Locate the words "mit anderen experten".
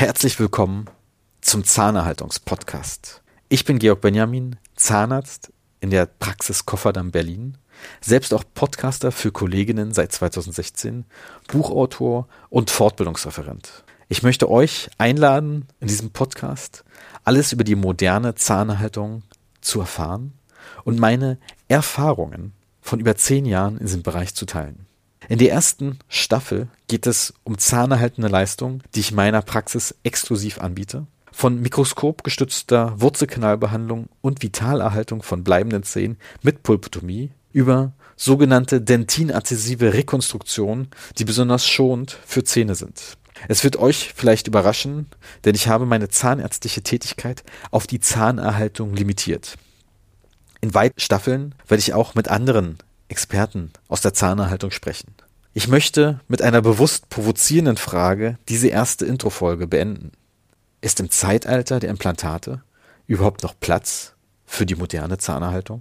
52.16-53.72